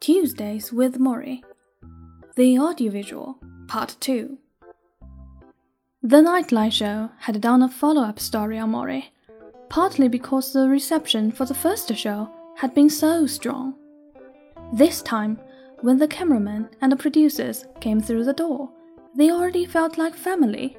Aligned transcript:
Tuesdays 0.00 0.72
with 0.72 0.98
Morrie. 0.98 1.42
The 2.36 2.58
Audiovisual, 2.58 3.38
Part 3.68 3.96
2. 4.00 4.36
The 6.02 6.16
Nightline 6.18 6.72
Show 6.72 7.10
had 7.20 7.40
done 7.40 7.62
a 7.62 7.68
follow 7.70 8.02
up 8.02 8.20
story 8.20 8.58
on 8.58 8.72
Morrie, 8.72 9.06
partly 9.70 10.08
because 10.08 10.52
the 10.52 10.68
reception 10.68 11.32
for 11.32 11.46
the 11.46 11.54
first 11.54 11.94
show 11.96 12.28
had 12.56 12.74
been 12.74 12.90
so 12.90 13.26
strong. 13.26 13.74
This 14.74 15.00
time, 15.00 15.38
when 15.80 15.98
the 15.98 16.08
cameraman 16.08 16.68
and 16.82 16.92
the 16.92 16.96
producers 16.96 17.64
came 17.80 18.00
through 18.00 18.24
the 18.24 18.34
door, 18.34 18.68
they 19.16 19.30
already 19.30 19.64
felt 19.64 19.96
like 19.96 20.14
family. 20.14 20.76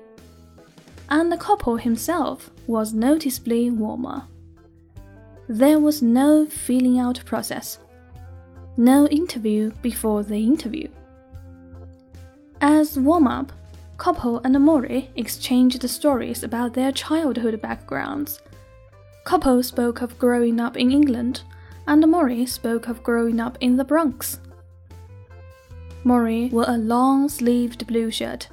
And 1.10 1.32
the 1.32 1.38
Koppel 1.38 1.80
himself 1.80 2.52
was 2.68 2.94
noticeably 2.94 3.72
warmer. 3.72 4.24
There 5.48 5.80
was 5.80 6.02
no 6.02 6.48
filling 6.48 6.98
out 6.98 7.23
process, 7.23 7.77
no 8.77 9.08
interview 9.08 9.72
before 9.84 10.23
the 10.23 10.38
interview. 10.38 10.88
As 12.62 12.98
warm 12.98 13.27
up, 13.27 13.52
Koppel 13.98 14.41
and 14.44 14.55
Morrie 14.55 15.09
exchanged 15.16 15.88
stories 15.88 16.44
about 16.44 16.73
their 16.73 16.91
childhood 16.91 17.62
backgrounds. 17.62 18.41
Koppel 19.23 19.63
spoke 19.63 20.02
of 20.02 20.17
growing 20.17 20.59
up 20.59 20.77
in 20.77 20.91
England, 20.91 21.44
and 21.86 22.03
Morrie 22.05 22.48
spoke 22.50 22.88
of 22.88 23.03
growing 23.03 23.39
up 23.39 23.58
in 23.62 23.77
the 23.77 23.86
Bronx. 23.86 24.39
Morrie 26.03 26.52
wore 26.52 26.66
a 26.67 26.77
long 26.77 27.30
sleeved 27.30 27.86
blue 27.86 28.09
shirt. 28.09 28.48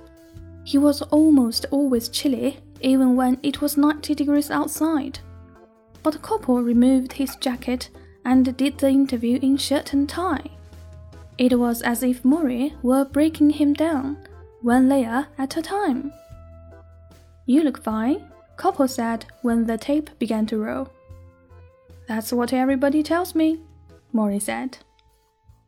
He 0.64 0.76
was 0.76 1.00
almost 1.02 1.64
always 1.70 2.10
chilly, 2.10 2.58
even 2.82 3.16
when 3.16 3.38
it 3.42 3.62
was 3.62 3.78
90 3.78 4.14
degrees 4.14 4.50
outside. 4.50 5.18
But 6.02 6.22
Koppel 6.22 6.64
removed 6.64 7.12
his 7.12 7.36
jacket 7.36 7.90
and 8.24 8.56
did 8.56 8.78
the 8.78 8.88
interview 8.88 9.38
in 9.42 9.56
shirt 9.56 9.92
and 9.92 10.08
tie. 10.08 10.50
It 11.38 11.58
was 11.58 11.82
as 11.82 12.02
if 12.02 12.22
Morrie 12.22 12.72
were 12.82 13.04
breaking 13.04 13.50
him 13.50 13.72
down, 13.74 14.16
one 14.60 14.88
layer 14.88 15.26
at 15.38 15.56
a 15.56 15.62
time. 15.62 16.12
You 17.46 17.62
look 17.62 17.82
fine, 17.82 18.24
Koppel 18.56 18.88
said 18.88 19.26
when 19.42 19.66
the 19.66 19.78
tape 19.78 20.10
began 20.18 20.46
to 20.46 20.58
roll. 20.58 20.88
That's 22.06 22.32
what 22.32 22.52
everybody 22.52 23.02
tells 23.02 23.34
me, 23.34 23.60
Morrie 24.14 24.40
said. 24.40 24.78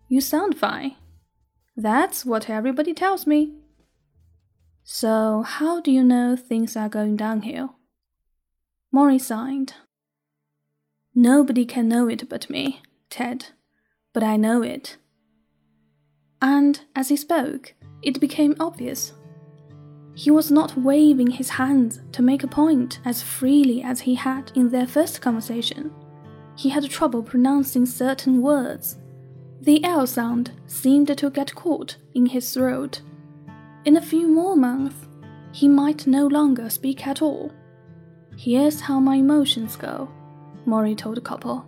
You 0.09 0.21
sound 0.21 0.59
fine. 0.59 0.97
That's 1.77 2.25
what 2.25 2.49
everybody 2.49 2.95
tells 2.95 3.27
me. 3.27 3.55
So, 4.85 5.43
how 5.43 5.81
do 5.81 5.91
you 5.91 6.05
know 6.05 6.37
things 6.37 6.77
are 6.77 6.91
going 6.91 7.17
downhill? 7.17 7.77
Morrie 8.95 9.21
sighed. 9.21 9.73
Nobody 11.15 11.65
can 11.65 11.89
know 11.89 12.09
it 12.09 12.29
but 12.29 12.51
me, 12.51 12.83
Ted, 13.11 13.47
but 14.13 14.23
I 14.23 14.37
know 14.37 14.63
it. 14.63 14.97
And 16.43 16.81
as 16.95 17.09
he 17.09 17.17
spoke, 17.17 17.75
it 18.03 18.21
became 18.21 18.57
obvious. 18.59 19.13
He 20.15 20.31
was 20.31 20.51
not 20.51 20.77
waving 20.77 21.31
his 21.31 21.51
hands 21.51 22.01
to 22.13 22.23
make 22.23 22.43
a 22.43 22.49
point 22.49 23.01
as 23.05 23.23
freely 23.23 23.83
as 23.83 24.01
he 24.01 24.15
had 24.15 24.53
in 24.55 24.71
their 24.71 24.87
first 24.87 25.21
conversation. 25.21 25.93
He 26.57 26.69
had 26.69 26.89
trouble 26.89 27.23
pronouncing 27.23 27.87
certain 27.87 28.41
words 28.43 28.99
the 29.65 29.83
L 29.83 30.07
sound 30.07 30.51
seemed 30.67 31.17
to 31.17 31.31
get 31.31 31.55
caught 31.55 31.97
in 32.15 32.27
his 32.27 32.53
throat. 32.53 33.01
In 33.87 33.97
a 33.97 34.03
few 34.03 34.29
more 34.29 34.57
months, 34.57 35.09
he 35.53 35.69
might 35.69 36.07
no 36.07 36.27
longer 36.27 36.69
speak 36.69 37.07
at 37.07 37.23
all. 37.23 37.51
Here's 38.37 38.83
how 38.83 39.01
my 39.01 39.17
emotions 39.17 39.75
go, 39.77 40.11
Morrie 40.67 40.97
told 40.97 41.17
the 41.17 41.21
Koppel. 41.21 41.65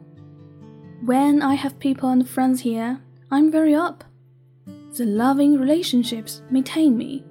When 1.04 1.42
I 1.42 1.54
have 1.54 1.78
people 1.78 2.08
and 2.08 2.28
friends 2.28 2.60
here, 2.60 3.00
I'm 3.30 3.50
very 3.50 3.74
up. 3.74 4.04
The 4.96 5.04
loving 5.04 5.58
relationships 5.58 6.42
maintain 6.50 6.96
me. 6.96 7.24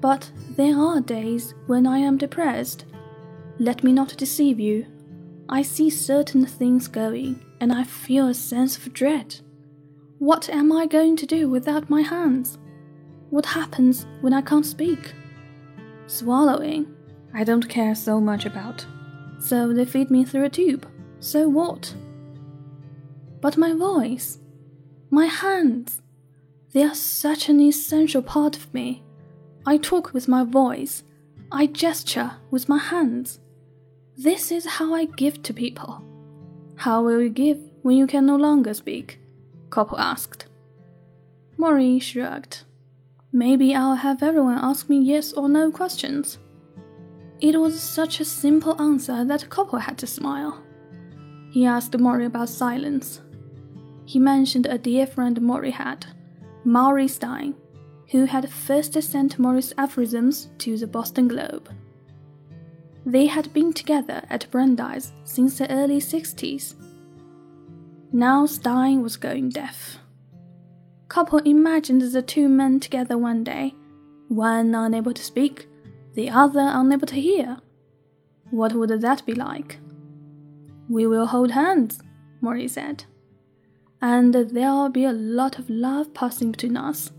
But 0.00 0.30
there 0.56 0.78
are 0.78 1.00
days 1.00 1.54
when 1.66 1.86
I 1.86 1.98
am 1.98 2.18
depressed. 2.18 2.84
Let 3.58 3.82
me 3.82 3.92
not 3.92 4.16
deceive 4.16 4.60
you. 4.60 4.86
I 5.48 5.62
see 5.62 5.90
certain 5.90 6.46
things 6.46 6.88
going, 6.88 7.44
and 7.60 7.72
I 7.72 7.84
feel 7.84 8.28
a 8.28 8.34
sense 8.34 8.76
of 8.76 8.92
dread. 8.92 9.40
What 10.18 10.48
am 10.48 10.72
I 10.72 10.86
going 10.86 11.16
to 11.16 11.26
do 11.26 11.48
without 11.48 11.90
my 11.90 12.02
hands? 12.02 12.58
What 13.30 13.46
happens 13.46 14.06
when 14.20 14.32
I 14.32 14.40
can't 14.40 14.64
speak? 14.64 15.14
Swallowing, 16.06 16.94
I 17.34 17.44
don't 17.44 17.68
care 17.68 17.94
so 17.94 18.20
much 18.20 18.46
about. 18.46 18.86
So 19.42 19.72
they 19.72 19.84
feed 19.84 20.08
me 20.08 20.24
through 20.24 20.44
a 20.44 20.48
tube. 20.48 20.86
So 21.18 21.48
what? 21.48 21.92
But 23.40 23.56
my 23.56 23.72
voice, 23.72 24.38
my 25.10 25.26
hands, 25.26 26.00
they 26.72 26.84
are 26.84 26.94
such 26.94 27.48
an 27.48 27.60
essential 27.60 28.22
part 28.22 28.56
of 28.56 28.72
me. 28.72 29.02
I 29.66 29.78
talk 29.78 30.12
with 30.12 30.28
my 30.28 30.44
voice, 30.44 31.02
I 31.50 31.66
gesture 31.66 32.30
with 32.52 32.68
my 32.68 32.78
hands. 32.78 33.40
This 34.16 34.52
is 34.52 34.64
how 34.64 34.94
I 34.94 35.06
give 35.06 35.42
to 35.42 35.52
people. 35.52 36.00
How 36.76 37.02
will 37.02 37.20
you 37.20 37.28
give 37.28 37.58
when 37.82 37.96
you 37.96 38.06
can 38.06 38.24
no 38.24 38.36
longer 38.36 38.74
speak? 38.74 39.18
Koppel 39.70 39.98
asked. 39.98 40.46
Morrie 41.58 42.00
shrugged. 42.00 42.62
Maybe 43.32 43.74
I'll 43.74 43.96
have 43.96 44.22
everyone 44.22 44.58
ask 44.58 44.88
me 44.88 45.00
yes 45.00 45.32
or 45.32 45.48
no 45.48 45.72
questions. 45.72 46.38
It 47.42 47.60
was 47.60 47.78
such 47.78 48.20
a 48.20 48.24
simple 48.24 48.80
answer 48.80 49.24
that 49.24 49.50
Koppel 49.50 49.80
had 49.80 49.98
to 49.98 50.06
smile. 50.06 50.62
He 51.50 51.66
asked 51.66 51.92
Morrie 51.92 52.24
about 52.24 52.48
silence. 52.48 53.20
He 54.06 54.18
mentioned 54.18 54.66
a 54.66 54.78
dear 54.78 55.06
friend 55.06 55.38
Morrie 55.40 55.72
had, 55.72 56.06
Maurie 56.64 57.08
Stein, 57.08 57.54
who 58.12 58.24
had 58.24 58.48
first 58.50 58.94
sent 59.02 59.38
Morrie's 59.38 59.74
aphorisms 59.76 60.48
to 60.58 60.78
the 60.78 60.86
Boston 60.86 61.28
Globe. 61.28 61.68
They 63.04 63.26
had 63.26 63.52
been 63.52 63.74
together 63.74 64.22
at 64.30 64.50
Brandeis 64.50 65.12
since 65.24 65.58
the 65.58 65.70
early 65.70 65.98
60s 65.98 66.74
now 68.14 68.44
Stein 68.44 69.00
was 69.02 69.16
going 69.16 69.48
deaf. 69.48 69.98
Koppel 71.08 71.46
imagined 71.46 72.02
the 72.02 72.20
two 72.20 72.46
men 72.46 72.78
together 72.78 73.16
one 73.16 73.42
day, 73.42 73.74
one 74.28 74.74
unable 74.74 75.14
to 75.14 75.24
speak, 75.24 75.66
the 76.14 76.30
other 76.30 76.70
unable 76.72 77.06
to 77.06 77.20
hear. 77.20 77.58
What 78.50 78.74
would 78.74 78.90
that 78.90 79.24
be 79.24 79.34
like? 79.34 79.78
We 80.88 81.06
will 81.06 81.26
hold 81.26 81.52
hands, 81.52 82.00
Morrie 82.42 82.68
said. 82.68 83.04
And 84.00 84.34
there'll 84.34 84.88
be 84.88 85.04
a 85.04 85.12
lot 85.12 85.58
of 85.58 85.70
love 85.70 86.12
passing 86.12 86.52
between 86.52 86.76
us. 86.76 87.12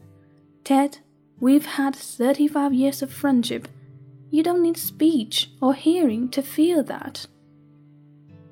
Ted, 0.64 1.00
we've 1.40 1.66
had 1.66 1.96
35 1.96 2.74
years 2.74 3.02
of 3.02 3.12
friendship. 3.12 3.68
You 4.30 4.44
don't 4.44 4.62
need 4.62 4.78
speech 4.78 5.52
or 5.62 5.74
hearing 5.74 6.30
to 6.30 6.42
feel 6.42 6.84
that. 6.84 7.26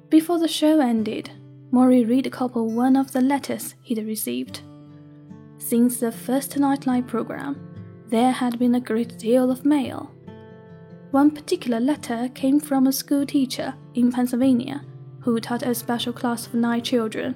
Before 0.09 0.39
the 0.39 0.47
show 0.47 0.79
ended, 0.79 1.31
Morrie 1.71 2.07
read 2.07 2.27
a 2.27 2.29
Koppel 2.29 2.69
one 2.69 2.97
of 2.97 3.11
the 3.11 3.21
letters 3.21 3.75
he'd 3.81 3.97
received. 4.05 4.61
Since 5.57 5.99
the 5.99 6.11
first 6.11 6.57
Nightline 6.57 7.07
program, 7.07 7.55
there 8.07 8.31
had 8.31 8.59
been 8.59 8.75
a 8.75 8.81
great 8.81 9.17
deal 9.17 9.49
of 9.49 9.63
mail. 9.63 10.11
One 11.11 11.31
particular 11.31 11.81
letter 11.81 12.29
came 12.33 12.61
from 12.61 12.87
a 12.87 12.93
school 12.93 13.25
teacher 13.25 13.73
in 13.95 14.13
Pennsylvania 14.13 14.85
who 15.19 15.37
taught 15.41 15.61
a 15.61 15.75
special 15.75 16.13
class 16.13 16.47
of 16.47 16.53
nine 16.53 16.83
children. 16.83 17.35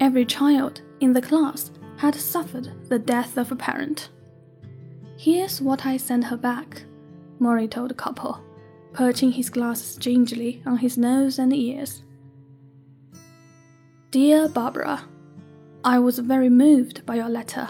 Every 0.00 0.24
child 0.24 0.82
in 0.98 1.12
the 1.12 1.22
class 1.22 1.70
had 1.98 2.16
suffered 2.16 2.72
the 2.88 2.98
death 2.98 3.36
of 3.36 3.52
a 3.52 3.56
parent. 3.56 4.10
Here's 5.16 5.60
what 5.60 5.86
I 5.86 5.98
sent 5.98 6.24
her 6.24 6.36
back, 6.36 6.82
Morrie 7.40 7.70
told 7.70 7.90
the 7.90 7.94
Koppel, 7.94 8.40
perching 8.92 9.30
his 9.30 9.50
glasses 9.50 9.96
gingerly 9.96 10.60
on 10.66 10.78
his 10.78 10.98
nose 10.98 11.38
and 11.38 11.54
ears. 11.54 12.02
Dear 14.10 14.48
Barbara, 14.48 15.04
I 15.84 16.00
was 16.00 16.18
very 16.18 16.48
moved 16.48 17.06
by 17.06 17.14
your 17.16 17.28
letter. 17.28 17.68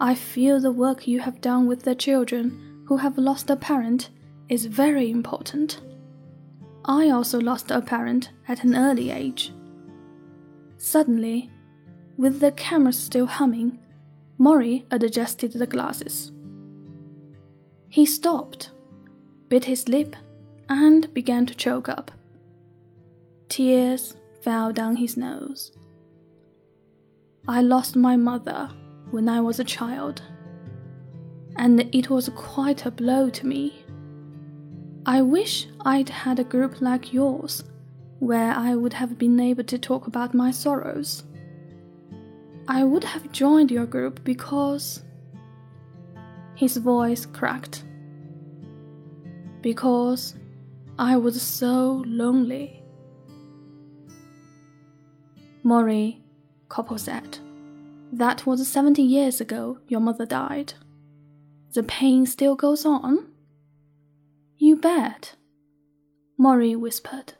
I 0.00 0.14
feel 0.14 0.60
the 0.60 0.70
work 0.70 1.08
you 1.08 1.18
have 1.20 1.40
done 1.40 1.66
with 1.66 1.82
the 1.82 1.96
children 1.96 2.71
who 2.92 2.98
have 2.98 3.16
lost 3.16 3.48
a 3.48 3.56
parent 3.56 4.10
is 4.50 4.66
very 4.66 5.10
important. 5.10 5.80
I 6.84 7.08
also 7.08 7.40
lost 7.40 7.70
a 7.70 7.80
parent 7.80 8.28
at 8.48 8.64
an 8.64 8.76
early 8.76 9.10
age. 9.10 9.50
Suddenly, 10.76 11.50
with 12.18 12.40
the 12.40 12.52
camera 12.52 12.92
still 12.92 13.24
humming, 13.24 13.78
Morrie 14.38 14.84
adjusted 14.90 15.54
the 15.54 15.66
glasses. 15.66 16.32
He 17.88 18.04
stopped, 18.04 18.72
bit 19.48 19.64
his 19.64 19.88
lip, 19.88 20.14
and 20.68 21.14
began 21.14 21.46
to 21.46 21.54
choke 21.54 21.88
up. 21.88 22.10
Tears 23.48 24.16
fell 24.42 24.70
down 24.70 24.96
his 24.96 25.16
nose. 25.16 25.72
I 27.48 27.62
lost 27.62 27.96
my 27.96 28.18
mother 28.18 28.68
when 29.12 29.30
I 29.30 29.40
was 29.40 29.60
a 29.60 29.64
child, 29.64 30.20
and 31.56 31.88
it 31.92 32.10
was 32.10 32.28
quite 32.30 32.86
a 32.86 32.90
blow 32.90 33.30
to 33.30 33.46
me. 33.46 33.84
I 35.04 35.22
wish 35.22 35.66
I'd 35.80 36.08
had 36.08 36.38
a 36.38 36.44
group 36.44 36.80
like 36.80 37.12
yours 37.12 37.64
where 38.20 38.52
I 38.52 38.76
would 38.76 38.92
have 38.92 39.18
been 39.18 39.40
able 39.40 39.64
to 39.64 39.78
talk 39.78 40.06
about 40.06 40.32
my 40.32 40.52
sorrows. 40.52 41.24
I 42.68 42.84
would 42.84 43.02
have 43.04 43.32
joined 43.32 43.70
your 43.70 43.86
group 43.86 44.22
because. 44.22 45.02
His 46.54 46.76
voice 46.76 47.26
cracked. 47.26 47.84
Because 49.60 50.36
I 50.98 51.16
was 51.16 51.42
so 51.42 52.04
lonely. 52.06 52.84
Morrie, 55.64 56.20
Koppel 56.68 57.00
said. 57.00 57.38
That 58.12 58.46
was 58.46 58.66
70 58.68 59.02
years 59.02 59.40
ago 59.40 59.78
your 59.88 60.00
mother 60.00 60.26
died. 60.26 60.74
The 61.74 61.82
pain 61.82 62.26
still 62.26 62.54
goes 62.54 62.84
on? 62.84 63.28
You 64.58 64.76
bet, 64.76 65.36
Morrie 66.38 66.76
whispered. 66.76 67.34